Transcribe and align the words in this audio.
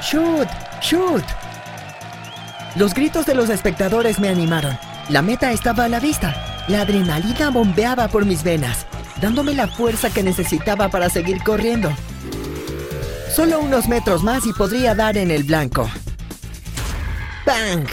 ¡Shoot! 0.00 0.48
¡Shoot! 0.80 1.24
Los 2.76 2.94
gritos 2.94 3.26
de 3.26 3.34
los 3.34 3.50
espectadores 3.50 4.20
me 4.20 4.28
animaron. 4.28 4.78
La 5.08 5.22
meta 5.22 5.50
estaba 5.52 5.84
a 5.84 5.88
la 5.88 6.00
vista. 6.00 6.64
La 6.68 6.82
adrenalina 6.82 7.50
bombeaba 7.50 8.08
por 8.08 8.24
mis 8.24 8.42
venas, 8.42 8.86
dándome 9.20 9.54
la 9.54 9.66
fuerza 9.66 10.10
que 10.10 10.22
necesitaba 10.22 10.88
para 10.88 11.08
seguir 11.08 11.42
corriendo. 11.42 11.90
Solo 13.34 13.60
unos 13.60 13.88
metros 13.88 14.22
más 14.22 14.46
y 14.46 14.52
podría 14.52 14.94
dar 14.94 15.16
en 15.16 15.30
el 15.30 15.44
blanco. 15.44 15.90
¡Bang! 17.46 17.88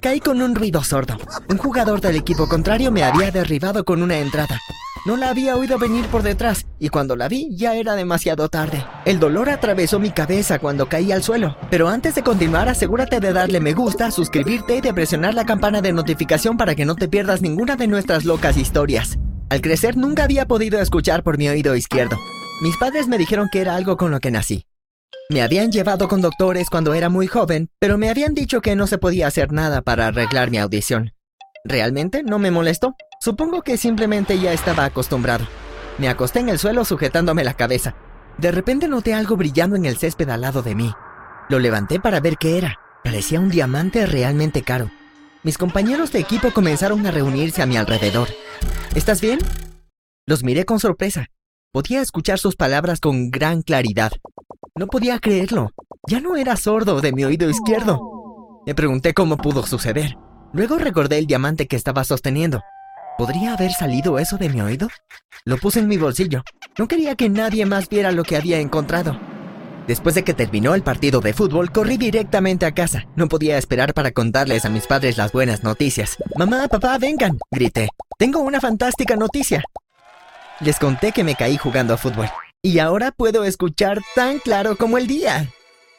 Caí 0.00 0.20
con 0.20 0.42
un 0.42 0.54
ruido 0.54 0.82
sordo. 0.82 1.16
Un 1.48 1.58
jugador 1.58 2.00
del 2.00 2.16
equipo 2.16 2.48
contrario 2.48 2.90
me 2.90 3.04
había 3.04 3.30
derribado 3.30 3.84
con 3.84 4.02
una 4.02 4.18
entrada. 4.18 4.58
No 5.06 5.16
la 5.16 5.30
había 5.30 5.56
oído 5.56 5.78
venir 5.78 6.04
por 6.06 6.22
detrás 6.22 6.66
y 6.78 6.90
cuando 6.90 7.16
la 7.16 7.28
vi 7.28 7.48
ya 7.52 7.74
era 7.74 7.94
demasiado 7.94 8.50
tarde. 8.50 8.84
El 9.06 9.18
dolor 9.18 9.48
atravesó 9.48 9.98
mi 9.98 10.10
cabeza 10.10 10.58
cuando 10.58 10.88
caí 10.88 11.10
al 11.10 11.22
suelo. 11.22 11.56
Pero 11.70 11.88
antes 11.88 12.14
de 12.14 12.22
continuar 12.22 12.68
asegúrate 12.68 13.18
de 13.18 13.32
darle 13.32 13.60
me 13.60 13.72
gusta, 13.72 14.10
suscribirte 14.10 14.76
y 14.76 14.80
de 14.82 14.92
presionar 14.92 15.32
la 15.32 15.46
campana 15.46 15.80
de 15.80 15.94
notificación 15.94 16.58
para 16.58 16.74
que 16.74 16.84
no 16.84 16.96
te 16.96 17.08
pierdas 17.08 17.40
ninguna 17.40 17.76
de 17.76 17.86
nuestras 17.86 18.26
locas 18.26 18.58
historias. 18.58 19.18
Al 19.48 19.62
crecer 19.62 19.96
nunca 19.96 20.24
había 20.24 20.46
podido 20.46 20.80
escuchar 20.80 21.22
por 21.22 21.38
mi 21.38 21.48
oído 21.48 21.74
izquierdo. 21.74 22.18
Mis 22.60 22.76
padres 22.76 23.08
me 23.08 23.16
dijeron 23.16 23.48
que 23.50 23.62
era 23.62 23.76
algo 23.76 23.96
con 23.96 24.10
lo 24.10 24.20
que 24.20 24.30
nací. 24.30 24.66
Me 25.30 25.42
habían 25.42 25.72
llevado 25.72 26.08
con 26.08 26.20
doctores 26.20 26.68
cuando 26.68 26.92
era 26.92 27.08
muy 27.08 27.26
joven, 27.26 27.70
pero 27.78 27.96
me 27.96 28.10
habían 28.10 28.34
dicho 28.34 28.60
que 28.60 28.76
no 28.76 28.86
se 28.86 28.98
podía 28.98 29.28
hacer 29.28 29.50
nada 29.50 29.80
para 29.80 30.08
arreglar 30.08 30.50
mi 30.50 30.58
audición. 30.58 31.12
Realmente 31.64 32.22
no 32.22 32.38
me 32.38 32.50
molestó. 32.50 32.96
Supongo 33.22 33.60
que 33.60 33.76
simplemente 33.76 34.38
ya 34.38 34.54
estaba 34.54 34.86
acostumbrado. 34.86 35.46
Me 35.98 36.08
acosté 36.08 36.38
en 36.38 36.48
el 36.48 36.58
suelo 36.58 36.86
sujetándome 36.86 37.44
la 37.44 37.52
cabeza. 37.52 37.94
De 38.38 38.50
repente 38.50 38.88
noté 38.88 39.12
algo 39.12 39.36
brillando 39.36 39.76
en 39.76 39.84
el 39.84 39.98
césped 39.98 40.30
al 40.30 40.40
lado 40.40 40.62
de 40.62 40.74
mí. 40.74 40.90
Lo 41.50 41.58
levanté 41.58 42.00
para 42.00 42.20
ver 42.20 42.38
qué 42.38 42.56
era. 42.56 42.78
Parecía 43.04 43.38
un 43.38 43.50
diamante 43.50 44.06
realmente 44.06 44.62
caro. 44.62 44.90
Mis 45.42 45.58
compañeros 45.58 46.12
de 46.12 46.20
equipo 46.20 46.50
comenzaron 46.52 47.06
a 47.06 47.10
reunirse 47.10 47.60
a 47.60 47.66
mi 47.66 47.76
alrededor. 47.76 48.28
¿Estás 48.94 49.20
bien? 49.20 49.38
Los 50.26 50.42
miré 50.42 50.64
con 50.64 50.80
sorpresa. 50.80 51.26
Podía 51.72 52.00
escuchar 52.00 52.38
sus 52.38 52.56
palabras 52.56 53.00
con 53.00 53.30
gran 53.30 53.60
claridad. 53.60 54.12
No 54.74 54.86
podía 54.86 55.18
creerlo. 55.18 55.72
Ya 56.08 56.20
no 56.20 56.36
era 56.36 56.56
sordo 56.56 57.02
de 57.02 57.12
mi 57.12 57.24
oído 57.24 57.50
izquierdo. 57.50 58.00
Me 58.66 58.74
pregunté 58.74 59.12
cómo 59.12 59.36
pudo 59.36 59.66
suceder. 59.66 60.14
Luego 60.54 60.78
recordé 60.78 61.18
el 61.18 61.26
diamante 61.26 61.66
que 61.66 61.76
estaba 61.76 62.04
sosteniendo. 62.04 62.62
¿Podría 63.20 63.52
haber 63.52 63.72
salido 63.72 64.18
eso 64.18 64.38
de 64.38 64.48
mi 64.48 64.62
oído? 64.62 64.88
Lo 65.44 65.58
puse 65.58 65.78
en 65.78 65.88
mi 65.88 65.98
bolsillo. 65.98 66.42
No 66.78 66.88
quería 66.88 67.16
que 67.16 67.28
nadie 67.28 67.66
más 67.66 67.90
viera 67.90 68.12
lo 68.12 68.22
que 68.22 68.34
había 68.34 68.60
encontrado. 68.60 69.20
Después 69.86 70.14
de 70.14 70.24
que 70.24 70.32
terminó 70.32 70.74
el 70.74 70.82
partido 70.82 71.20
de 71.20 71.34
fútbol, 71.34 71.70
corrí 71.70 71.98
directamente 71.98 72.64
a 72.64 72.72
casa. 72.72 73.04
No 73.16 73.28
podía 73.28 73.58
esperar 73.58 73.92
para 73.92 74.12
contarles 74.12 74.64
a 74.64 74.70
mis 74.70 74.86
padres 74.86 75.18
las 75.18 75.32
buenas 75.32 75.62
noticias. 75.62 76.16
Mamá, 76.34 76.66
papá, 76.68 76.96
vengan, 76.96 77.38
grité. 77.50 77.90
Tengo 78.16 78.40
una 78.40 78.58
fantástica 78.58 79.16
noticia. 79.16 79.64
Les 80.60 80.78
conté 80.78 81.12
que 81.12 81.22
me 81.22 81.34
caí 81.34 81.58
jugando 81.58 81.92
a 81.92 81.98
fútbol. 81.98 82.30
Y 82.62 82.78
ahora 82.78 83.12
puedo 83.12 83.44
escuchar 83.44 84.00
tan 84.14 84.38
claro 84.38 84.76
como 84.76 84.96
el 84.96 85.06
día. 85.06 85.46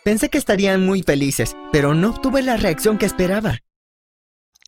Pensé 0.04 0.30
que 0.30 0.40
estarían 0.40 0.84
muy 0.84 1.04
felices, 1.04 1.56
pero 1.72 1.94
no 1.94 2.10
obtuve 2.10 2.42
la 2.42 2.58
reacción 2.58 2.98
que 2.98 3.06
esperaba. 3.06 3.60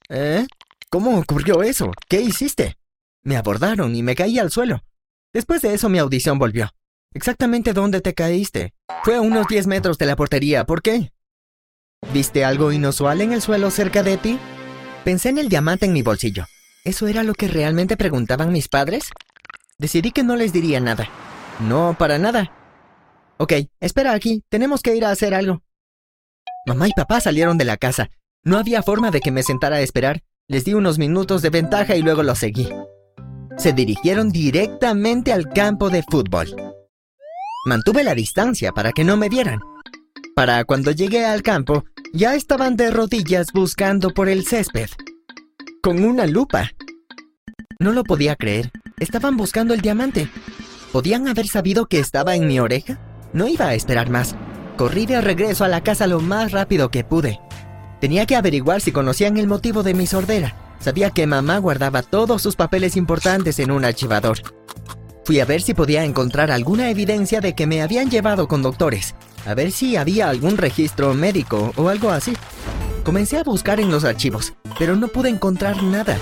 ¿Eh? 0.10 0.46
¿Cómo 0.94 1.18
ocurrió 1.18 1.64
eso? 1.64 1.92
¿Qué 2.08 2.22
hiciste? 2.22 2.78
Me 3.24 3.36
abordaron 3.36 3.96
y 3.96 4.04
me 4.04 4.14
caí 4.14 4.38
al 4.38 4.52
suelo. 4.52 4.84
Después 5.34 5.64
de 5.64 5.74
eso 5.74 5.90
mi 5.90 5.98
audición 5.98 6.38
volvió. 6.38 6.70
¿Exactamente 7.16 7.74
dónde 7.74 8.00
te 8.00 8.14
caíste? 8.14 8.76
Fue 9.04 9.16
a 9.16 9.22
unos 9.22 9.48
10 9.48 9.66
metros 9.66 9.98
de 9.98 10.06
la 10.06 10.16
portería. 10.16 10.66
¿Por 10.68 10.84
qué? 10.84 11.12
¿Viste 12.14 12.46
algo 12.46 12.72
inusual 12.72 13.22
en 13.22 13.34
el 13.34 13.42
suelo 13.42 13.72
cerca 13.72 14.04
de 14.04 14.18
ti? 14.18 14.38
Pensé 15.04 15.30
en 15.30 15.40
el 15.40 15.50
diamante 15.50 15.88
en 15.88 15.94
mi 15.94 16.04
bolsillo. 16.04 16.46
¿Eso 16.84 17.08
era 17.08 17.24
lo 17.24 17.34
que 17.34 17.48
realmente 17.48 17.98
preguntaban 17.98 18.52
mis 18.52 18.68
padres? 18.68 19.10
Decidí 19.80 20.12
que 20.12 20.22
no 20.22 20.36
les 20.36 20.54
diría 20.54 20.80
nada. 20.80 21.10
No, 21.60 21.96
para 21.98 22.20
nada. 22.20 22.52
Ok, 23.38 23.54
espera 23.80 24.14
aquí, 24.14 24.44
tenemos 24.48 24.84
que 24.84 24.96
ir 24.96 25.06
a 25.06 25.10
hacer 25.10 25.34
algo. 25.34 25.64
Mamá 26.68 26.88
y 26.88 26.92
papá 26.92 27.20
salieron 27.20 27.58
de 27.58 27.66
la 27.66 27.78
casa. 27.78 28.12
No 28.44 28.60
había 28.60 28.84
forma 28.84 29.10
de 29.10 29.22
que 29.22 29.32
me 29.32 29.42
sentara 29.42 29.78
a 29.78 29.82
esperar. 29.82 30.22
Les 30.50 30.66
di 30.66 30.74
unos 30.74 31.00
minutos 31.00 31.42
de 31.42 31.50
ventaja 31.50 31.96
y 31.96 32.02
luego 32.02 32.22
los 32.22 32.40
seguí. 32.40 32.68
Se 33.58 33.72
dirigieron 33.72 34.30
directamente 34.30 35.32
al 35.32 35.48
campo 35.48 35.90
de 35.90 36.04
fútbol. 36.04 36.54
Mantuve 37.66 38.04
la 38.04 38.14
distancia 38.14 38.74
para 38.74 38.92
que 38.92 39.06
no 39.06 39.16
me 39.16 39.30
vieran. 39.30 39.62
Para 40.36 40.66
cuando 40.66 40.92
llegué 40.92 41.26
al 41.26 41.44
campo, 41.44 41.86
ya 42.12 42.36
estaban 42.36 42.76
de 42.76 42.92
rodillas 42.92 43.54
buscando 43.54 44.10
por 44.10 44.28
el 44.28 44.46
césped. 44.46 44.90
Con 45.82 46.04
una 46.04 46.28
lupa. 46.28 46.72
No 47.80 47.94
lo 47.94 48.04
podía 48.04 48.36
creer. 48.36 48.70
Estaban 49.00 49.38
buscando 49.38 49.74
el 49.74 49.80
diamante. 49.80 50.28
¿Podían 50.92 51.30
haber 51.30 51.48
sabido 51.48 51.86
que 51.86 52.00
estaba 52.00 52.36
en 52.36 52.48
mi 52.48 52.60
oreja? 52.60 53.00
No 53.32 53.48
iba 53.48 53.68
a 53.68 53.76
esperar 53.76 54.10
más. 54.10 54.36
Corrí 54.76 55.06
de 55.06 55.22
regreso 55.22 55.64
a 55.64 55.70
la 55.70 55.82
casa 55.82 56.06
lo 56.06 56.20
más 56.20 56.52
rápido 56.52 56.92
que 56.92 57.06
pude. 57.06 57.40
Tenía 58.04 58.26
que 58.26 58.36
averiguar 58.36 58.82
si 58.82 58.92
conocían 58.92 59.38
el 59.38 59.48
motivo 59.48 59.82
de 59.82 59.94
mi 59.94 60.08
sordera. 60.08 60.76
Sabía 60.82 61.12
que 61.12 61.26
mamá 61.26 61.58
guardaba 61.60 62.02
todos 62.02 62.42
sus 62.42 62.58
papeles 62.58 62.98
importantes 62.98 63.60
en 63.60 63.72
un 63.72 63.86
archivador. 63.86 64.40
Fui 65.24 65.40
a 65.40 65.46
ver 65.46 65.62
si 65.62 65.74
podía 65.74 66.04
encontrar 66.04 66.52
alguna 66.52 66.90
evidencia 66.90 67.40
de 67.40 67.56
que 67.56 67.66
me 67.66 67.82
habían 67.82 68.12
llevado 68.12 68.50
con 68.50 68.62
doctores, 68.62 69.16
a 69.46 69.54
ver 69.54 69.72
si 69.72 69.96
había 69.96 70.28
algún 70.28 70.58
registro 70.58 71.14
médico 71.14 71.72
o 71.78 71.88
algo 71.88 72.10
así. 72.10 72.34
Comencé 73.06 73.38
a 73.38 73.44
buscar 73.46 73.80
en 73.80 73.90
los 73.90 74.04
archivos, 74.04 74.52
pero 74.78 74.98
no 74.98 75.08
pude 75.08 75.30
encontrar 75.30 75.82
nada. 75.82 76.18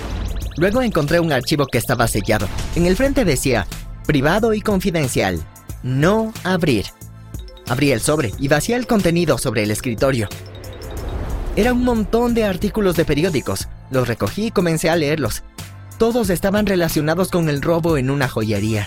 Luego 0.58 0.82
encontré 0.82 1.18
un 1.18 1.32
archivo 1.32 1.66
que 1.66 1.78
estaba 1.78 2.06
sellado. 2.06 2.46
En 2.76 2.86
el 2.86 2.94
frente 2.94 3.24
decía, 3.24 3.66
privado 4.06 4.54
y 4.54 4.60
confidencial, 4.60 5.42
no 5.82 6.32
abrir. 6.44 6.86
Abrí 7.66 7.90
el 7.90 8.00
sobre 8.00 8.30
y 8.38 8.46
vacié 8.46 8.76
el 8.76 8.86
contenido 8.86 9.36
sobre 9.36 9.64
el 9.64 9.72
escritorio. 9.72 10.28
Era 11.54 11.74
un 11.74 11.84
montón 11.84 12.32
de 12.32 12.44
artículos 12.44 12.96
de 12.96 13.04
periódicos. 13.04 13.68
Los 13.90 14.08
recogí 14.08 14.46
y 14.46 14.50
comencé 14.50 14.88
a 14.88 14.96
leerlos. 14.96 15.42
Todos 15.98 16.30
estaban 16.30 16.64
relacionados 16.64 17.28
con 17.28 17.50
el 17.50 17.60
robo 17.60 17.98
en 17.98 18.08
una 18.08 18.26
joyería. 18.26 18.86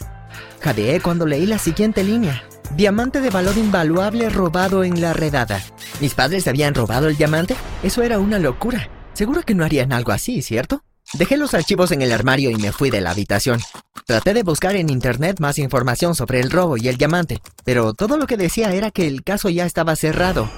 Jadeé 0.62 1.00
cuando 1.00 1.28
leí 1.28 1.46
la 1.46 1.59
siguiente 1.59 2.03
línea. 2.03 2.44
Diamante 2.76 3.22
de 3.22 3.30
valor 3.30 3.56
invaluable 3.56 4.30
robado 4.30 4.84
en 4.84 5.00
la 5.00 5.14
redada. 5.14 5.62
¿Mis 6.02 6.16
padres 6.16 6.48
habían 6.48 6.74
robado 6.74 7.08
el 7.08 7.18
diamante? 7.18 7.56
Eso 7.84 8.02
era 8.02 8.18
una 8.18 8.40
locura. 8.40 8.90
Seguro 9.14 9.44
que 9.44 9.53
no 9.53 9.64
harían 9.64 9.94
algo 9.94 10.12
así, 10.12 10.42
¿cierto? 10.42 10.82
Dejé 11.14 11.38
los 11.38 11.53
archivos 11.53 11.92
en 11.92 12.02
el 12.02 12.12
armario 12.12 12.50
y 12.50 12.56
me 12.56 12.72
fui 12.72 12.90
de 12.90 13.00
la 13.00 13.12
habitación. 13.12 13.62
Traté 14.08 14.34
de 14.34 14.42
buscar 14.42 14.76
en 14.76 14.90
internet 14.90 15.40
más 15.40 15.59
información 15.59 16.16
sobre 16.16 16.40
el 16.40 16.50
robo 16.50 16.78
y 16.78 16.88
el 16.88 16.97
diamante, 16.97 17.42
pero 17.64 17.94
todo 17.94 18.18
lo 18.18 18.26
que 18.26 18.38
decía 18.38 18.74
era 18.74 18.90
que 18.90 19.06
el 19.06 19.24
caso 19.24 19.50
ya 19.50 19.68
estaba 19.68 19.96
cerrado, 19.96 20.50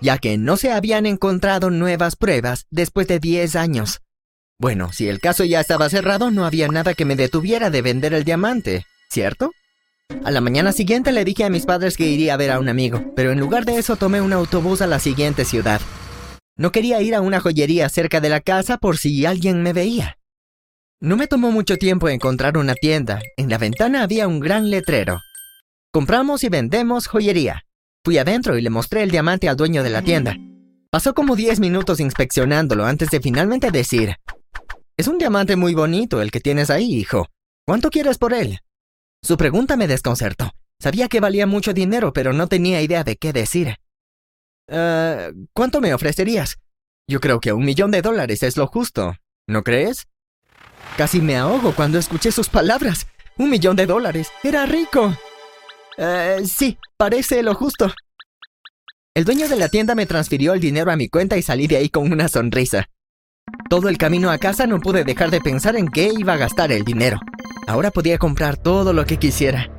ya 0.00 0.18
que 0.18 0.38
no 0.38 0.56
se 0.56 0.72
habían 0.72 1.06
encontrado 1.06 1.70
nuevas 1.70 2.16
pruebas 2.16 2.66
después 2.70 3.06
de 3.06 3.18
10 3.18 3.56
años. 3.56 4.02
Bueno, 4.58 4.92
si 4.92 5.08
el 5.08 5.20
caso 5.20 5.44
ya 5.44 5.60
estaba 5.60 5.88
cerrado, 5.88 6.30
no 6.30 6.46
había 6.46 6.68
nada 6.68 6.94
que 6.94 7.04
me 7.04 7.16
detuviera 7.16 7.70
de 7.70 7.82
vender 7.82 8.14
el 8.14 8.24
diamante, 8.24 8.86
¿cierto? 9.10 9.52
A 10.24 10.30
la 10.30 10.40
mañana 10.40 10.72
siguiente 10.72 11.12
le 11.12 11.24
dije 11.24 11.44
a 11.44 11.50
mis 11.50 11.66
padres 11.66 11.96
que 11.96 12.06
iría 12.06 12.34
a 12.34 12.36
ver 12.36 12.50
a 12.50 12.58
un 12.58 12.68
amigo, 12.68 13.12
pero 13.14 13.32
en 13.32 13.40
lugar 13.40 13.64
de 13.64 13.76
eso 13.78 13.96
tomé 13.96 14.20
un 14.20 14.32
autobús 14.32 14.80
a 14.80 14.86
la 14.86 14.98
siguiente 14.98 15.44
ciudad. 15.44 15.80
No 16.56 16.72
quería 16.72 17.02
ir 17.02 17.14
a 17.14 17.20
una 17.20 17.40
joyería 17.40 17.88
cerca 17.88 18.20
de 18.20 18.30
la 18.30 18.40
casa 18.40 18.78
por 18.78 18.96
si 18.96 19.26
alguien 19.26 19.62
me 19.62 19.72
veía. 19.72 20.18
No 21.00 21.16
me 21.16 21.26
tomó 21.26 21.50
mucho 21.50 21.76
tiempo 21.76 22.08
encontrar 22.08 22.56
una 22.56 22.74
tienda. 22.74 23.20
En 23.36 23.50
la 23.50 23.58
ventana 23.58 24.02
había 24.02 24.26
un 24.26 24.40
gran 24.40 24.70
letrero. 24.70 25.20
Compramos 25.92 26.42
y 26.44 26.48
vendemos 26.48 27.06
joyería. 27.06 27.64
Fui 28.06 28.18
adentro 28.18 28.56
y 28.56 28.62
le 28.62 28.70
mostré 28.70 29.02
el 29.02 29.10
diamante 29.10 29.48
al 29.48 29.56
dueño 29.56 29.82
de 29.82 29.90
la 29.90 30.00
tienda. 30.00 30.36
Pasó 30.92 31.12
como 31.12 31.34
10 31.34 31.58
minutos 31.58 31.98
inspeccionándolo 31.98 32.86
antes 32.86 33.10
de 33.10 33.18
finalmente 33.18 33.72
decir, 33.72 34.14
Es 34.96 35.08
un 35.08 35.18
diamante 35.18 35.56
muy 35.56 35.74
bonito 35.74 36.22
el 36.22 36.30
que 36.30 36.38
tienes 36.38 36.70
ahí, 36.70 36.94
hijo. 36.94 37.26
¿Cuánto 37.66 37.90
quieres 37.90 38.16
por 38.16 38.32
él? 38.32 38.60
Su 39.24 39.36
pregunta 39.36 39.76
me 39.76 39.88
desconcertó. 39.88 40.52
Sabía 40.80 41.08
que 41.08 41.18
valía 41.18 41.48
mucho 41.48 41.72
dinero, 41.74 42.12
pero 42.12 42.32
no 42.32 42.46
tenía 42.46 42.80
idea 42.80 43.02
de 43.02 43.16
qué 43.16 43.32
decir. 43.32 43.74
Eh, 44.68 45.32
¿Cuánto 45.52 45.80
me 45.80 45.92
ofrecerías? 45.92 46.58
Yo 47.08 47.18
creo 47.18 47.40
que 47.40 47.52
un 47.52 47.64
millón 47.64 47.90
de 47.90 48.02
dólares 48.02 48.44
es 48.44 48.56
lo 48.56 48.68
justo, 48.68 49.16
¿no 49.48 49.64
crees? 49.64 50.06
Casi 50.96 51.20
me 51.20 51.36
ahogo 51.36 51.74
cuando 51.74 51.98
escuché 51.98 52.30
sus 52.30 52.48
palabras. 52.48 53.08
Un 53.36 53.50
millón 53.50 53.74
de 53.74 53.86
dólares. 53.86 54.28
Era 54.44 54.64
rico. 54.64 55.12
Eh, 55.96 56.42
sí, 56.46 56.78
parece 56.96 57.42
lo 57.42 57.54
justo. 57.54 57.92
El 59.16 59.24
dueño 59.24 59.48
de 59.48 59.56
la 59.56 59.70
tienda 59.70 59.94
me 59.94 60.04
transfirió 60.04 60.52
el 60.52 60.60
dinero 60.60 60.92
a 60.92 60.96
mi 60.96 61.08
cuenta 61.08 61.38
y 61.38 61.42
salí 61.42 61.66
de 61.66 61.78
ahí 61.78 61.88
con 61.88 62.12
una 62.12 62.28
sonrisa. 62.28 62.90
Todo 63.70 63.88
el 63.88 63.96
camino 63.96 64.30
a 64.30 64.36
casa 64.36 64.66
no 64.66 64.78
pude 64.78 65.04
dejar 65.04 65.30
de 65.30 65.40
pensar 65.40 65.74
en 65.74 65.88
qué 65.88 66.12
iba 66.14 66.34
a 66.34 66.36
gastar 66.36 66.70
el 66.70 66.84
dinero. 66.84 67.18
Ahora 67.66 67.90
podía 67.90 68.18
comprar 68.18 68.58
todo 68.58 68.92
lo 68.92 69.06
que 69.06 69.16
quisiera. 69.16 69.70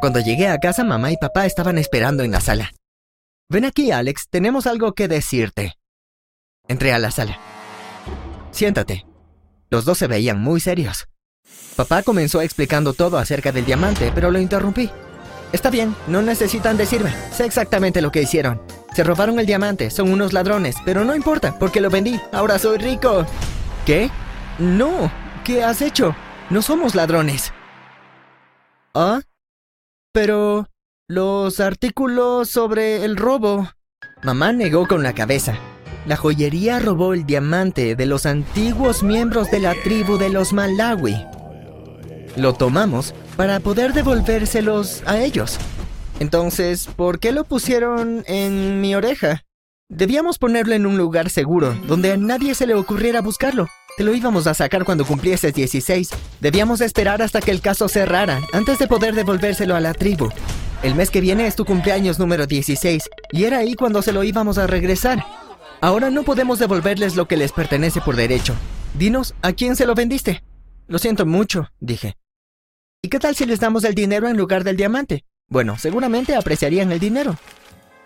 Cuando 0.00 0.18
llegué 0.18 0.48
a 0.48 0.58
casa, 0.58 0.82
mamá 0.82 1.12
y 1.12 1.16
papá 1.16 1.46
estaban 1.46 1.78
esperando 1.78 2.24
en 2.24 2.32
la 2.32 2.40
sala. 2.40 2.72
Ven 3.48 3.64
aquí, 3.64 3.92
Alex, 3.92 4.26
tenemos 4.28 4.66
algo 4.66 4.92
que 4.92 5.06
decirte. 5.06 5.74
Entré 6.66 6.92
a 6.92 6.98
la 6.98 7.12
sala. 7.12 7.38
Siéntate. 8.50 9.06
Los 9.70 9.84
dos 9.84 9.98
se 9.98 10.08
veían 10.08 10.40
muy 10.40 10.58
serios. 10.58 11.06
Papá 11.76 12.02
comenzó 12.02 12.42
explicando 12.42 12.92
todo 12.92 13.18
acerca 13.18 13.52
del 13.52 13.66
diamante, 13.66 14.10
pero 14.12 14.32
lo 14.32 14.40
interrumpí. 14.40 14.90
Está 15.54 15.70
bien, 15.70 15.94
no 16.08 16.20
necesitan 16.20 16.76
decirme. 16.76 17.14
Sé 17.30 17.44
exactamente 17.44 18.02
lo 18.02 18.10
que 18.10 18.20
hicieron. 18.20 18.60
Se 18.92 19.04
robaron 19.04 19.38
el 19.38 19.46
diamante, 19.46 19.88
son 19.88 20.10
unos 20.10 20.32
ladrones, 20.32 20.74
pero 20.84 21.04
no 21.04 21.14
importa, 21.14 21.56
porque 21.60 21.80
lo 21.80 21.90
vendí. 21.90 22.20
Ahora 22.32 22.58
soy 22.58 22.76
rico. 22.78 23.24
¿Qué? 23.86 24.10
No. 24.58 25.12
¿Qué 25.44 25.62
has 25.62 25.80
hecho? 25.80 26.16
No 26.50 26.60
somos 26.60 26.96
ladrones. 26.96 27.52
¿Ah? 28.94 29.20
Pero... 30.12 30.66
Los 31.06 31.60
artículos 31.60 32.48
sobre 32.48 33.04
el 33.04 33.16
robo. 33.16 33.68
Mamá 34.24 34.52
negó 34.52 34.88
con 34.88 35.04
la 35.04 35.14
cabeza. 35.14 35.56
La 36.04 36.16
joyería 36.16 36.80
robó 36.80 37.14
el 37.14 37.26
diamante 37.26 37.94
de 37.94 38.06
los 38.06 38.26
antiguos 38.26 39.04
miembros 39.04 39.52
de 39.52 39.60
la 39.60 39.74
tribu 39.84 40.18
de 40.18 40.30
los 40.30 40.52
Malawi. 40.52 41.24
Lo 42.36 42.52
tomamos 42.54 43.14
para 43.36 43.60
poder 43.60 43.92
devolvérselos 43.92 45.02
a 45.06 45.18
ellos. 45.18 45.58
Entonces, 46.20 46.88
¿por 46.96 47.18
qué 47.18 47.32
lo 47.32 47.44
pusieron 47.44 48.24
en 48.26 48.80
mi 48.80 48.94
oreja? 48.94 49.44
Debíamos 49.88 50.38
ponerlo 50.38 50.74
en 50.74 50.86
un 50.86 50.96
lugar 50.96 51.30
seguro, 51.30 51.74
donde 51.86 52.12
a 52.12 52.16
nadie 52.16 52.54
se 52.54 52.66
le 52.66 52.74
ocurriera 52.74 53.20
buscarlo. 53.20 53.68
Te 53.96 54.02
lo 54.02 54.14
íbamos 54.14 54.46
a 54.46 54.54
sacar 54.54 54.84
cuando 54.84 55.04
cumplieses 55.04 55.54
16. 55.54 56.10
Debíamos 56.40 56.80
esperar 56.80 57.22
hasta 57.22 57.40
que 57.40 57.52
el 57.52 57.60
caso 57.60 57.88
cerrara, 57.88 58.40
antes 58.52 58.78
de 58.78 58.88
poder 58.88 59.14
devolvérselo 59.14 59.76
a 59.76 59.80
la 59.80 59.94
tribu. 59.94 60.30
El 60.82 60.94
mes 60.96 61.10
que 61.10 61.20
viene 61.20 61.46
es 61.46 61.54
tu 61.54 61.64
cumpleaños 61.64 62.18
número 62.18 62.46
16, 62.46 63.08
y 63.30 63.44
era 63.44 63.58
ahí 63.58 63.74
cuando 63.74 64.02
se 64.02 64.12
lo 64.12 64.24
íbamos 64.24 64.58
a 64.58 64.66
regresar. 64.66 65.24
Ahora 65.80 66.10
no 66.10 66.24
podemos 66.24 66.58
devolverles 66.58 67.14
lo 67.14 67.28
que 67.28 67.36
les 67.36 67.52
pertenece 67.52 68.00
por 68.00 68.16
derecho. 68.16 68.54
Dinos, 68.94 69.34
¿a 69.42 69.52
quién 69.52 69.76
se 69.76 69.86
lo 69.86 69.94
vendiste? 69.94 70.42
Lo 70.88 70.98
siento 70.98 71.24
mucho, 71.24 71.68
dije. 71.80 72.16
¿Y 73.04 73.08
qué 73.08 73.18
tal 73.18 73.36
si 73.36 73.44
les 73.44 73.60
damos 73.60 73.84
el 73.84 73.94
dinero 73.94 74.28
en 74.28 74.38
lugar 74.38 74.64
del 74.64 74.78
diamante? 74.78 75.26
Bueno, 75.50 75.76
seguramente 75.78 76.34
apreciarían 76.36 76.90
el 76.90 76.98
dinero. 76.98 77.36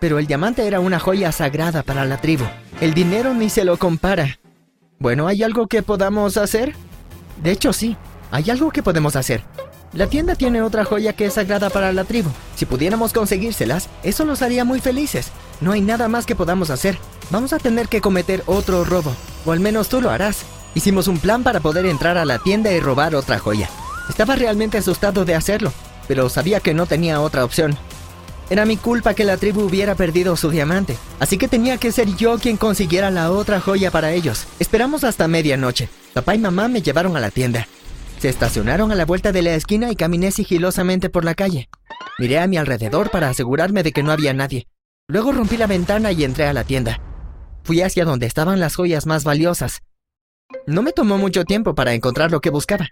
Pero 0.01 0.19
el 0.19 0.27
diamante 0.27 0.67
era 0.67 0.81
una 0.81 0.99
joya 0.99 1.31
sagrada 1.31 1.83
para 1.83 2.03
la 2.03 2.19
tribu. 2.19 2.43
El 2.81 2.93
dinero 2.93 3.33
ni 3.33 3.49
se 3.49 3.63
lo 3.63 3.77
compara. 3.77 4.39
Bueno, 4.99 5.29
¿hay 5.29 5.41
algo 5.41 5.67
que 5.67 5.83
podamos 5.83 6.35
hacer? 6.35 6.75
De 7.41 7.51
hecho, 7.51 7.71
sí, 7.71 7.95
hay 8.29 8.49
algo 8.49 8.71
que 8.71 8.83
podemos 8.83 9.15
hacer. 9.15 9.41
La 9.93 10.07
tienda 10.07 10.35
tiene 10.35 10.61
otra 10.61 10.83
joya 10.83 11.13
que 11.13 11.27
es 11.27 11.35
sagrada 11.35 11.69
para 11.69 11.93
la 11.93 12.03
tribu. 12.03 12.29
Si 12.57 12.65
pudiéramos 12.65 13.13
conseguírselas, 13.13 13.87
eso 14.03 14.25
nos 14.25 14.41
haría 14.41 14.65
muy 14.65 14.81
felices. 14.81 15.31
No 15.61 15.71
hay 15.71 15.79
nada 15.79 16.09
más 16.09 16.25
que 16.25 16.35
podamos 16.35 16.71
hacer. 16.71 16.97
Vamos 17.31 17.53
a 17.53 17.59
tener 17.59 17.87
que 17.87 18.01
cometer 18.01 18.43
otro 18.47 18.83
robo. 18.83 19.15
O 19.45 19.53
al 19.53 19.61
menos 19.61 19.87
tú 19.87 20.01
lo 20.01 20.09
harás. 20.09 20.43
Hicimos 20.75 21.07
un 21.07 21.19
plan 21.19 21.43
para 21.43 21.61
poder 21.61 21.85
entrar 21.85 22.17
a 22.17 22.25
la 22.25 22.39
tienda 22.39 22.73
y 22.73 22.81
robar 22.81 23.15
otra 23.15 23.39
joya. 23.39 23.69
Estaba 24.09 24.35
realmente 24.35 24.77
asustado 24.77 25.23
de 25.23 25.35
hacerlo, 25.35 25.71
pero 26.07 26.27
sabía 26.27 26.59
que 26.59 26.73
no 26.73 26.87
tenía 26.87 27.21
otra 27.21 27.45
opción. 27.45 27.77
Era 28.49 28.65
mi 28.65 28.77
culpa 28.77 29.13
que 29.13 29.25
la 29.25 29.37
tribu 29.37 29.61
hubiera 29.61 29.93
perdido 29.93 30.35
su 30.35 30.49
diamante, 30.49 30.97
así 31.19 31.37
que 31.37 31.47
tenía 31.47 31.77
que 31.77 31.91
ser 31.91 32.15
yo 32.15 32.39
quien 32.39 32.57
consiguiera 32.57 33.11
la 33.11 33.31
otra 33.31 33.61
joya 33.61 33.91
para 33.91 34.11
ellos. 34.11 34.47
Esperamos 34.57 35.03
hasta 35.03 35.27
medianoche. 35.27 35.87
Papá 36.13 36.33
y 36.33 36.39
mamá 36.39 36.67
me 36.67 36.81
llevaron 36.81 37.15
a 37.15 37.19
la 37.19 37.29
tienda. 37.29 37.67
Se 38.17 38.27
estacionaron 38.27 38.91
a 38.91 38.95
la 38.95 39.05
vuelta 39.05 39.31
de 39.31 39.43
la 39.43 39.53
esquina 39.53 39.91
y 39.91 39.95
caminé 39.95 40.31
sigilosamente 40.31 41.09
por 41.09 41.23
la 41.23 41.35
calle. 41.35 41.69
Miré 42.17 42.39
a 42.39 42.47
mi 42.47 42.57
alrededor 42.57 43.11
para 43.11 43.29
asegurarme 43.29 43.83
de 43.83 43.91
que 43.91 44.03
no 44.03 44.11
había 44.11 44.33
nadie. 44.33 44.67
Luego 45.07 45.31
rompí 45.31 45.55
la 45.55 45.67
ventana 45.67 46.11
y 46.11 46.23
entré 46.23 46.47
a 46.47 46.53
la 46.53 46.63
tienda. 46.63 46.99
Fui 47.63 47.81
hacia 47.81 48.03
donde 48.03 48.25
estaban 48.25 48.59
las 48.59 48.75
joyas 48.75 49.05
más 49.05 49.23
valiosas. 49.23 49.81
No 50.65 50.81
me 50.81 50.91
tomó 50.91 51.19
mucho 51.19 51.45
tiempo 51.45 51.75
para 51.75 51.93
encontrar 51.93 52.31
lo 52.31 52.41
que 52.41 52.49
buscaba. 52.49 52.89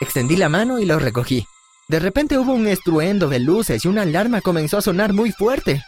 Extendí 0.00 0.36
la 0.36 0.48
mano 0.48 0.78
y 0.78 0.84
lo 0.86 0.98
recogí. 0.98 1.46
De 1.88 1.98
repente 1.98 2.38
hubo 2.38 2.52
un 2.52 2.66
estruendo 2.66 3.28
de 3.28 3.40
luces 3.40 3.84
y 3.84 3.88
una 3.88 4.02
alarma 4.02 4.40
comenzó 4.40 4.78
a 4.78 4.82
sonar 4.82 5.12
muy 5.12 5.32
fuerte. 5.32 5.82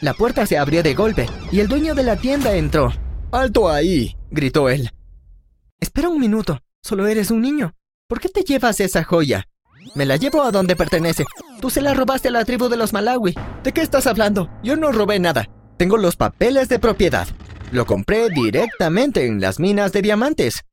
La 0.00 0.14
puerta 0.14 0.46
se 0.46 0.58
abrió 0.58 0.82
de 0.82 0.94
golpe 0.94 1.26
y 1.50 1.60
el 1.60 1.68
dueño 1.68 1.94
de 1.94 2.02
la 2.02 2.16
tienda 2.16 2.54
entró. 2.54 2.92
¡Alto 3.32 3.70
ahí! 3.70 4.16
gritó 4.30 4.68
él. 4.68 4.90
Espera 5.80 6.08
un 6.08 6.20
minuto, 6.20 6.60
solo 6.82 7.06
eres 7.06 7.30
un 7.30 7.40
niño. 7.40 7.74
¿Por 8.08 8.20
qué 8.20 8.28
te 8.28 8.42
llevas 8.42 8.80
esa 8.80 9.04
joya? 9.04 9.48
Me 9.94 10.06
la 10.06 10.16
llevo 10.16 10.42
a 10.42 10.50
donde 10.50 10.76
pertenece. 10.76 11.24
Tú 11.60 11.70
se 11.70 11.80
la 11.80 11.94
robaste 11.94 12.28
a 12.28 12.32
la 12.32 12.44
tribu 12.44 12.68
de 12.68 12.76
los 12.76 12.92
Malawi. 12.92 13.34
¿De 13.64 13.72
qué 13.72 13.80
estás 13.80 14.06
hablando? 14.06 14.50
Yo 14.62 14.76
no 14.76 14.92
robé 14.92 15.18
nada. 15.18 15.48
Tengo 15.78 15.96
los 15.96 16.16
papeles 16.16 16.68
de 16.68 16.78
propiedad. 16.78 17.26
Lo 17.72 17.86
compré 17.86 18.28
directamente 18.28 19.26
en 19.26 19.40
las 19.40 19.58
minas 19.58 19.92
de 19.92 20.02
diamantes. 20.02 20.64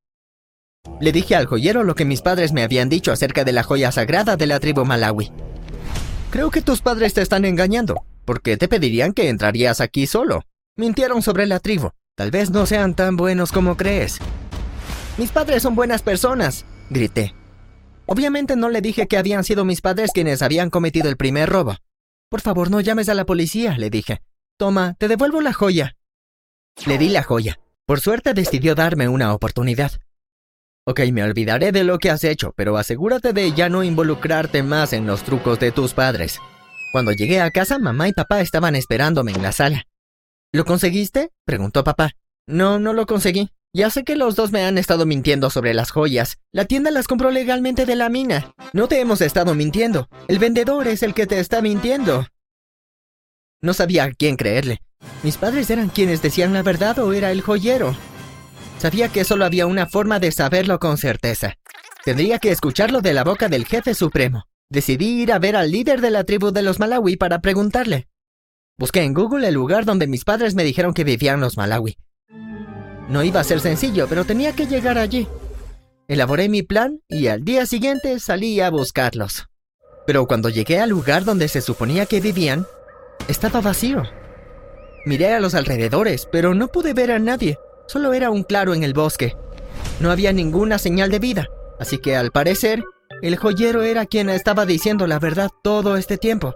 Le 0.99 1.11
dije 1.11 1.35
al 1.35 1.45
joyero 1.45 1.83
lo 1.83 1.95
que 1.95 2.05
mis 2.05 2.21
padres 2.21 2.51
me 2.51 2.63
habían 2.63 2.89
dicho 2.89 3.11
acerca 3.11 3.43
de 3.43 3.53
la 3.53 3.63
joya 3.63 3.91
sagrada 3.91 4.35
de 4.35 4.47
la 4.47 4.59
tribu 4.59 4.85
Malawi. 4.85 5.31
Creo 6.29 6.51
que 6.51 6.61
tus 6.61 6.81
padres 6.81 7.13
te 7.13 7.21
están 7.21 7.45
engañando, 7.45 8.03
porque 8.25 8.57
te 8.57 8.67
pedirían 8.67 9.13
que 9.13 9.29
entrarías 9.29 9.81
aquí 9.81 10.07
solo. 10.07 10.43
Mintieron 10.75 11.21
sobre 11.21 11.47
la 11.47 11.59
tribu. 11.59 11.91
Tal 12.15 12.31
vez 12.31 12.51
no 12.51 12.65
sean 12.65 12.95
tan 12.95 13.15
buenos 13.15 13.51
como 13.51 13.77
crees. 13.77 14.19
Mis 15.17 15.31
padres 15.31 15.63
son 15.63 15.75
buenas 15.75 16.01
personas, 16.01 16.65
grité. 16.89 17.33
Obviamente 18.05 18.55
no 18.55 18.69
le 18.69 18.81
dije 18.81 19.07
que 19.07 19.17
habían 19.17 19.43
sido 19.43 19.65
mis 19.65 19.81
padres 19.81 20.11
quienes 20.13 20.41
habían 20.41 20.69
cometido 20.69 21.09
el 21.09 21.17
primer 21.17 21.49
robo. 21.49 21.77
Por 22.29 22.41
favor, 22.41 22.69
no 22.69 22.81
llames 22.81 23.09
a 23.09 23.13
la 23.13 23.25
policía, 23.25 23.77
le 23.77 23.89
dije. 23.89 24.21
Toma, 24.57 24.95
te 24.99 25.07
devuelvo 25.07 25.41
la 25.41 25.53
joya. 25.53 25.95
Le 26.85 26.97
di 26.97 27.09
la 27.09 27.23
joya. 27.23 27.59
Por 27.85 27.99
suerte 27.99 28.33
decidió 28.33 28.75
darme 28.75 29.07
una 29.07 29.33
oportunidad. 29.33 29.93
Ok, 30.89 31.01
me 31.13 31.21
olvidaré 31.21 31.71
de 31.71 31.83
lo 31.83 31.99
que 31.99 32.09
has 32.09 32.23
hecho, 32.23 32.51
pero 32.55 32.75
asegúrate 32.75 33.31
de 33.31 33.53
ya 33.53 33.69
no 33.69 33.83
involucrarte 33.83 34.63
más 34.63 34.91
en 34.91 35.05
los 35.05 35.21
trucos 35.21 35.59
de 35.59 35.71
tus 35.71 35.93
padres. 35.93 36.39
Cuando 36.91 37.11
llegué 37.11 37.41
a 37.41 37.51
casa, 37.51 37.77
mamá 37.77 38.07
y 38.07 38.13
papá 38.13 38.41
estaban 38.41 38.75
esperándome 38.75 39.31
en 39.31 39.43
la 39.43 39.51
sala. 39.51 39.85
¿Lo 40.51 40.65
conseguiste? 40.65 41.29
preguntó 41.45 41.83
papá. 41.83 42.13
No, 42.47 42.79
no 42.79 42.93
lo 42.93 43.05
conseguí. 43.05 43.51
Ya 43.71 43.91
sé 43.91 44.03
que 44.03 44.15
los 44.15 44.35
dos 44.35 44.51
me 44.51 44.63
han 44.63 44.79
estado 44.79 45.05
mintiendo 45.05 45.51
sobre 45.51 45.75
las 45.75 45.91
joyas. 45.91 46.39
La 46.51 46.65
tienda 46.65 46.89
las 46.89 47.07
compró 47.07 47.29
legalmente 47.29 47.85
de 47.85 47.95
la 47.95 48.09
mina. 48.09 48.55
No 48.73 48.87
te 48.87 48.99
hemos 48.99 49.21
estado 49.21 49.53
mintiendo. 49.53 50.09
El 50.27 50.39
vendedor 50.39 50.87
es 50.87 51.03
el 51.03 51.13
que 51.13 51.27
te 51.27 51.39
está 51.39 51.61
mintiendo. 51.61 52.25
No 53.61 53.75
sabía 53.75 54.05
a 54.05 54.11
quién 54.11 54.37
creerle. 54.37 54.81
¿Mis 55.21 55.37
padres 55.37 55.69
eran 55.69 55.89
quienes 55.89 56.23
decían 56.23 56.51
la 56.51 56.63
verdad 56.63 56.97
o 56.97 57.13
era 57.13 57.29
el 57.29 57.41
joyero? 57.41 57.95
Sabía 58.79 59.09
que 59.09 59.25
solo 59.25 59.43
había 59.43 59.65
una 59.65 59.87
forma 59.87 60.19
de 60.19 60.31
saberlo 60.31 60.79
con 60.79 60.97
certeza. 60.97 61.55
Tendría 62.05 62.39
que 62.39 62.49
escucharlo 62.49 63.01
de 63.01 63.13
la 63.13 63.25
boca 63.25 63.49
del 63.49 63.65
jefe 63.65 63.93
supremo. 63.93 64.45
Decidí 64.69 65.21
ir 65.21 65.33
a 65.33 65.39
ver 65.39 65.57
al 65.57 65.69
líder 65.69 65.99
de 65.99 66.11
la 66.11 66.23
tribu 66.23 66.51
de 66.51 66.61
los 66.61 66.79
Malawi 66.79 67.17
para 67.17 67.41
preguntarle. 67.41 68.07
Busqué 68.77 69.01
en 69.01 69.13
Google 69.13 69.45
el 69.49 69.53
lugar 69.53 69.83
donde 69.83 70.07
mis 70.07 70.23
padres 70.23 70.55
me 70.55 70.63
dijeron 70.63 70.93
que 70.93 71.03
vivían 71.03 71.41
los 71.41 71.57
Malawi. 71.57 71.97
No 73.09 73.21
iba 73.21 73.41
a 73.41 73.43
ser 73.43 73.59
sencillo, 73.59 74.07
pero 74.07 74.23
tenía 74.23 74.53
que 74.53 74.65
llegar 74.65 74.97
allí. 74.97 75.27
Elaboré 76.07 76.47
mi 76.47 76.63
plan 76.63 77.01
y 77.09 77.27
al 77.27 77.43
día 77.43 77.65
siguiente 77.65 78.17
salí 78.19 78.61
a 78.61 78.69
buscarlos. 78.69 79.47
Pero 80.07 80.25
cuando 80.25 80.47
llegué 80.47 80.79
al 80.79 80.91
lugar 80.91 81.25
donde 81.25 81.49
se 81.49 81.59
suponía 81.59 82.05
que 82.05 82.21
vivían, 82.21 82.65
estaba 83.27 83.59
vacío. 83.59 84.03
Miré 85.05 85.33
a 85.33 85.41
los 85.41 85.53
alrededores, 85.53 86.29
pero 86.31 86.55
no 86.55 86.69
pude 86.69 86.93
ver 86.93 87.11
a 87.11 87.19
nadie. 87.19 87.57
Solo 87.89 88.13
era 88.13 88.29
un 88.29 88.43
claro 88.43 88.75
en 88.75 88.83
el 88.83 88.93
bosque. 88.93 89.35
No 89.99 90.11
había 90.11 90.31
ninguna 90.31 90.77
señal 90.77 91.09
de 91.09 91.17
vida, 91.17 91.47
así 91.79 91.97
que 91.97 92.15
al 92.15 92.29
parecer, 92.29 92.83
el 93.23 93.35
joyero 93.35 93.81
era 93.81 94.05
quien 94.05 94.29
estaba 94.29 94.67
diciendo 94.67 95.07
la 95.07 95.17
verdad 95.17 95.49
todo 95.63 95.97
este 95.97 96.19
tiempo. 96.19 96.53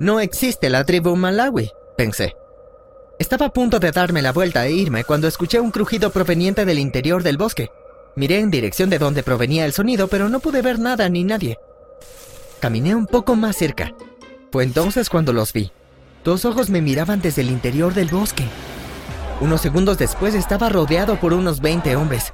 No 0.00 0.18
existe 0.18 0.70
la 0.70 0.82
tribu 0.84 1.14
Malawi, 1.14 1.70
pensé. 1.98 2.34
Estaba 3.18 3.46
a 3.46 3.52
punto 3.52 3.80
de 3.80 3.92
darme 3.92 4.22
la 4.22 4.32
vuelta 4.32 4.64
e 4.64 4.72
irme 4.72 5.04
cuando 5.04 5.28
escuché 5.28 5.60
un 5.60 5.72
crujido 5.72 6.08
proveniente 6.08 6.64
del 6.64 6.78
interior 6.78 7.22
del 7.22 7.36
bosque. 7.36 7.68
Miré 8.16 8.38
en 8.38 8.50
dirección 8.50 8.88
de 8.88 8.98
donde 8.98 9.22
provenía 9.22 9.66
el 9.66 9.74
sonido, 9.74 10.08
pero 10.08 10.30
no 10.30 10.40
pude 10.40 10.62
ver 10.62 10.78
nada 10.78 11.06
ni 11.10 11.22
nadie. 11.22 11.58
Caminé 12.60 12.94
un 12.94 13.06
poco 13.06 13.36
más 13.36 13.56
cerca. 13.56 13.92
Fue 14.50 14.64
entonces 14.64 15.10
cuando 15.10 15.34
los 15.34 15.52
vi. 15.52 15.70
Dos 16.24 16.46
ojos 16.46 16.70
me 16.70 16.80
miraban 16.80 17.20
desde 17.20 17.42
el 17.42 17.50
interior 17.50 17.92
del 17.92 18.08
bosque. 18.08 18.44
Unos 19.42 19.60
segundos 19.60 19.98
después 19.98 20.36
estaba 20.36 20.68
rodeado 20.68 21.18
por 21.18 21.32
unos 21.32 21.60
20 21.60 21.96
hombres. 21.96 22.32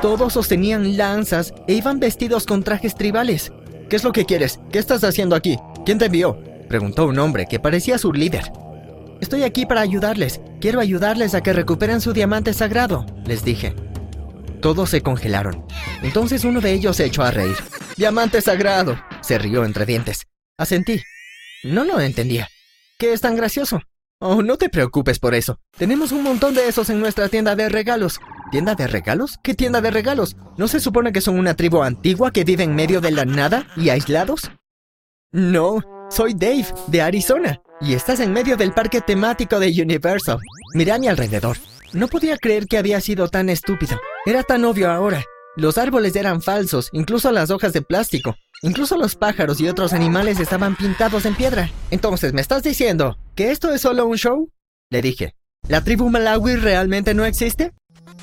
Todos 0.00 0.32
sostenían 0.32 0.96
lanzas 0.96 1.52
e 1.68 1.74
iban 1.74 2.00
vestidos 2.00 2.46
con 2.46 2.62
trajes 2.62 2.94
tribales. 2.94 3.52
¿Qué 3.90 3.96
es 3.96 4.04
lo 4.04 4.10
que 4.10 4.24
quieres? 4.24 4.58
¿Qué 4.72 4.78
estás 4.78 5.04
haciendo 5.04 5.36
aquí? 5.36 5.58
¿Quién 5.84 5.98
te 5.98 6.06
envió? 6.06 6.40
Preguntó 6.66 7.04
un 7.08 7.18
hombre 7.18 7.44
que 7.46 7.60
parecía 7.60 7.98
su 7.98 8.10
líder. 8.10 8.50
Estoy 9.20 9.42
aquí 9.42 9.66
para 9.66 9.82
ayudarles. 9.82 10.40
Quiero 10.58 10.80
ayudarles 10.80 11.34
a 11.34 11.42
que 11.42 11.52
recuperen 11.52 12.00
su 12.00 12.14
diamante 12.14 12.54
sagrado, 12.54 13.04
les 13.26 13.44
dije. 13.44 13.76
Todos 14.62 14.88
se 14.88 15.02
congelaron. 15.02 15.66
Entonces 16.02 16.42
uno 16.44 16.62
de 16.62 16.72
ellos 16.72 16.96
se 16.96 17.04
echó 17.04 17.22
a 17.22 17.32
reír. 17.32 17.56
¡Diamante 17.98 18.40
sagrado! 18.40 18.98
se 19.20 19.36
rió 19.36 19.62
entre 19.66 19.84
dientes. 19.84 20.22
Asentí. 20.56 21.02
No 21.64 21.84
lo 21.84 22.00
entendía. 22.00 22.48
¿Qué 22.98 23.12
es 23.12 23.20
tan 23.20 23.36
gracioso? 23.36 23.82
Oh, 24.18 24.42
no 24.42 24.56
te 24.56 24.70
preocupes 24.70 25.18
por 25.18 25.34
eso. 25.34 25.58
Tenemos 25.76 26.10
un 26.10 26.22
montón 26.22 26.54
de 26.54 26.68
esos 26.68 26.88
en 26.88 27.00
nuestra 27.00 27.28
tienda 27.28 27.54
de 27.54 27.68
regalos. 27.68 28.18
¿Tienda 28.50 28.74
de 28.74 28.86
regalos? 28.86 29.36
¿Qué 29.42 29.54
tienda 29.54 29.82
de 29.82 29.90
regalos? 29.90 30.36
¿No 30.56 30.68
se 30.68 30.80
supone 30.80 31.12
que 31.12 31.20
son 31.20 31.38
una 31.38 31.54
tribu 31.54 31.82
antigua 31.82 32.30
que 32.30 32.44
vive 32.44 32.64
en 32.64 32.74
medio 32.74 33.02
de 33.02 33.10
la 33.10 33.26
nada 33.26 33.66
y 33.76 33.90
aislados? 33.90 34.50
No, 35.32 35.82
soy 36.08 36.32
Dave, 36.32 36.66
de 36.86 37.02
Arizona, 37.02 37.60
y 37.78 37.92
estás 37.92 38.20
en 38.20 38.32
medio 38.32 38.56
del 38.56 38.72
parque 38.72 39.02
temático 39.02 39.60
de 39.60 39.82
Universal. 39.82 40.38
Miré 40.72 40.92
a 40.92 40.98
mi 40.98 41.08
alrededor. 41.08 41.58
No 41.92 42.08
podía 42.08 42.38
creer 42.38 42.66
que 42.66 42.78
había 42.78 43.02
sido 43.02 43.28
tan 43.28 43.50
estúpido. 43.50 44.00
Era 44.24 44.42
tan 44.42 44.64
obvio 44.64 44.90
ahora. 44.90 45.24
Los 45.56 45.76
árboles 45.76 46.16
eran 46.16 46.40
falsos, 46.40 46.88
incluso 46.92 47.32
las 47.32 47.50
hojas 47.50 47.74
de 47.74 47.82
plástico. 47.82 48.34
Incluso 48.62 48.96
los 48.96 49.16
pájaros 49.16 49.60
y 49.60 49.68
otros 49.68 49.92
animales 49.92 50.40
estaban 50.40 50.76
pintados 50.76 51.26
en 51.26 51.34
piedra. 51.34 51.70
Entonces, 51.90 52.32
¿me 52.32 52.40
estás 52.40 52.62
diciendo 52.62 53.16
que 53.34 53.50
esto 53.50 53.72
es 53.72 53.82
solo 53.82 54.06
un 54.06 54.16
show? 54.16 54.50
Le 54.90 55.02
dije. 55.02 55.34
¿La 55.68 55.82
tribu 55.82 56.08
Malawi 56.08 56.56
realmente 56.56 57.12
no 57.12 57.24
existe? 57.24 57.72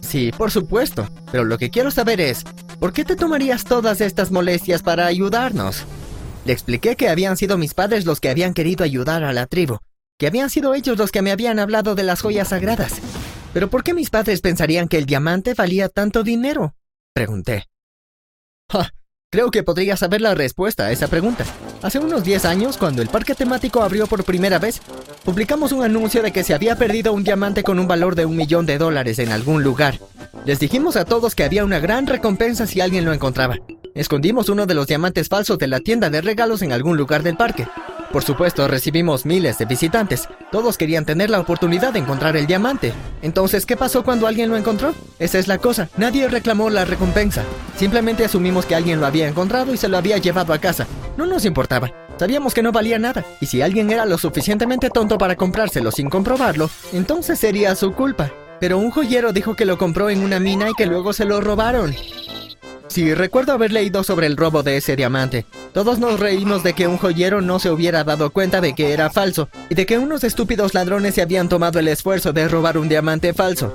Sí, 0.01 0.31
por 0.37 0.51
supuesto. 0.51 1.07
Pero 1.31 1.43
lo 1.43 1.57
que 1.57 1.69
quiero 1.69 1.91
saber 1.91 2.21
es, 2.21 2.43
¿por 2.79 2.93
qué 2.93 3.03
te 3.03 3.15
tomarías 3.15 3.65
todas 3.65 4.01
estas 4.01 4.31
molestias 4.31 4.81
para 4.81 5.05
ayudarnos? 5.05 5.83
Le 6.45 6.53
expliqué 6.53 6.95
que 6.95 7.09
habían 7.09 7.37
sido 7.37 7.57
mis 7.57 7.73
padres 7.73 8.05
los 8.05 8.19
que 8.19 8.29
habían 8.29 8.53
querido 8.53 8.83
ayudar 8.83 9.23
a 9.23 9.33
la 9.33 9.45
tribu, 9.45 9.77
que 10.17 10.27
habían 10.27 10.49
sido 10.49 10.73
ellos 10.73 10.97
los 10.97 11.11
que 11.11 11.21
me 11.21 11.31
habían 11.31 11.59
hablado 11.59 11.95
de 11.95 12.03
las 12.03 12.21
joyas 12.21 12.49
sagradas. 12.49 13.01
Pero 13.53 13.69
¿por 13.69 13.83
qué 13.83 13.93
mis 13.93 14.09
padres 14.09 14.41
pensarían 14.41 14.87
que 14.87 14.97
el 14.97 15.05
diamante 15.05 15.53
valía 15.53 15.89
tanto 15.89 16.23
dinero? 16.23 16.75
Pregunté. 17.13 17.65
Creo 19.33 19.49
que 19.49 19.63
podría 19.63 19.97
saber 19.97 20.21
la 20.21 20.35
respuesta 20.35 20.85
a 20.85 20.91
esa 20.91 21.07
pregunta. 21.07 21.43
Hace 21.81 21.97
unos 21.97 22.23
10 22.23 22.45
años, 22.45 22.77
cuando 22.77 23.01
el 23.01 23.07
parque 23.07 23.33
temático 23.33 23.81
abrió 23.81 24.05
por 24.05 24.23
primera 24.23 24.59
vez, 24.59 24.79
publicamos 25.25 25.71
un 25.71 25.83
anuncio 25.83 26.21
de 26.21 26.31
que 26.31 26.43
se 26.43 26.53
había 26.53 26.75
perdido 26.75 27.13
un 27.13 27.23
diamante 27.23 27.63
con 27.63 27.79
un 27.79 27.87
valor 27.87 28.13
de 28.13 28.27
un 28.27 28.37
millón 28.37 28.67
de 28.67 28.77
dólares 28.77 29.17
en 29.17 29.31
algún 29.31 29.63
lugar. 29.63 29.97
Les 30.45 30.59
dijimos 30.59 30.97
a 30.97 31.05
todos 31.05 31.33
que 31.33 31.43
había 31.43 31.65
una 31.65 31.79
gran 31.79 32.05
recompensa 32.05 32.67
si 32.67 32.79
alguien 32.79 33.05
lo 33.05 33.11
encontraba. 33.11 33.57
Escondimos 33.95 34.49
uno 34.49 34.67
de 34.67 34.75
los 34.75 34.85
diamantes 34.85 35.29
falsos 35.29 35.57
de 35.57 35.65
la 35.65 35.79
tienda 35.79 36.11
de 36.11 36.21
regalos 36.21 36.61
en 36.61 36.71
algún 36.71 36.95
lugar 36.95 37.23
del 37.23 37.35
parque. 37.35 37.67
Por 38.13 38.23
supuesto, 38.23 38.67
recibimos 38.67 39.25
miles 39.25 39.57
de 39.57 39.65
visitantes. 39.65 40.29
Todos 40.51 40.77
querían 40.77 41.03
tener 41.03 41.31
la 41.31 41.39
oportunidad 41.39 41.93
de 41.93 41.99
encontrar 41.99 42.37
el 42.37 42.45
diamante. 42.45 42.93
Entonces, 43.23 43.65
¿qué 43.65 43.75
pasó 43.75 44.03
cuando 44.03 44.27
alguien 44.27 44.51
lo 44.51 44.55
encontró? 44.55 44.93
Esa 45.17 45.39
es 45.39 45.47
la 45.47 45.57
cosa. 45.57 45.89
Nadie 45.97 46.27
reclamó 46.27 46.69
la 46.69 46.85
recompensa. 46.85 47.43
Simplemente 47.75 48.23
asumimos 48.23 48.67
que 48.67 48.75
alguien 48.75 48.99
lo 48.99 49.07
había 49.07 49.27
encontrado 49.27 49.73
y 49.73 49.77
se 49.77 49.89
lo 49.89 49.97
había 49.97 50.19
llevado 50.19 50.53
a 50.53 50.59
casa. 50.59 50.85
No 51.17 51.25
nos 51.25 51.43
importaba. 51.43 51.91
Sabíamos 52.19 52.53
que 52.53 52.61
no 52.61 52.71
valía 52.71 52.99
nada. 52.99 53.25
Y 53.41 53.47
si 53.47 53.63
alguien 53.63 53.89
era 53.89 54.05
lo 54.05 54.19
suficientemente 54.19 54.91
tonto 54.91 55.17
para 55.17 55.35
comprárselo 55.35 55.89
sin 55.89 56.07
comprobarlo, 56.07 56.69
entonces 56.91 57.39
sería 57.39 57.75
su 57.75 57.93
culpa. 57.93 58.31
Pero 58.59 58.77
un 58.77 58.91
joyero 58.91 59.33
dijo 59.33 59.55
que 59.55 59.65
lo 59.65 59.79
compró 59.79 60.11
en 60.11 60.23
una 60.23 60.39
mina 60.39 60.69
y 60.69 60.73
que 60.75 60.85
luego 60.85 61.13
se 61.13 61.25
lo 61.25 61.41
robaron. 61.41 61.95
Sí, 62.87 63.13
recuerdo 63.13 63.53
haber 63.53 63.71
leído 63.71 64.03
sobre 64.03 64.27
el 64.27 64.37
robo 64.37 64.61
de 64.61 64.77
ese 64.77 64.95
diamante. 64.95 65.45
Todos 65.73 65.99
nos 65.99 66.19
reímos 66.19 66.63
de 66.63 66.73
que 66.73 66.87
un 66.87 66.97
joyero 66.97 67.41
no 67.41 67.59
se 67.59 67.71
hubiera 67.71 68.03
dado 68.03 68.31
cuenta 68.31 68.61
de 68.61 68.73
que 68.75 68.93
era 68.93 69.09
falso 69.09 69.49
y 69.69 69.75
de 69.75 69.85
que 69.85 69.97
unos 69.97 70.23
estúpidos 70.23 70.73
ladrones 70.73 71.15
se 71.15 71.21
habían 71.21 71.49
tomado 71.49 71.79
el 71.79 71.87
esfuerzo 71.87 72.33
de 72.33 72.47
robar 72.47 72.77
un 72.77 72.89
diamante 72.89 73.33
falso. 73.33 73.73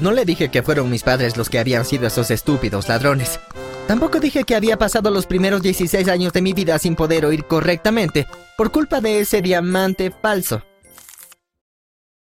No 0.00 0.12
le 0.12 0.24
dije 0.24 0.50
que 0.50 0.62
fueron 0.62 0.90
mis 0.90 1.02
padres 1.02 1.36
los 1.36 1.48
que 1.48 1.58
habían 1.58 1.84
sido 1.84 2.06
esos 2.06 2.30
estúpidos 2.30 2.88
ladrones. 2.88 3.38
Tampoco 3.86 4.20
dije 4.20 4.44
que 4.44 4.54
había 4.54 4.76
pasado 4.76 5.10
los 5.10 5.26
primeros 5.26 5.62
16 5.62 6.08
años 6.08 6.32
de 6.32 6.42
mi 6.42 6.52
vida 6.52 6.78
sin 6.78 6.96
poder 6.96 7.26
oír 7.26 7.44
correctamente 7.44 8.26
por 8.56 8.70
culpa 8.70 9.00
de 9.00 9.20
ese 9.20 9.42
diamante 9.42 10.12
falso. 10.22 10.62